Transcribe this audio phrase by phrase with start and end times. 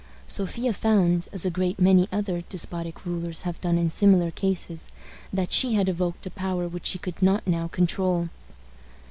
[0.25, 4.89] Sophia found, as a great many other despotic rulers have done in similar cases,
[5.31, 8.29] that she had evoked a power which she could not now control.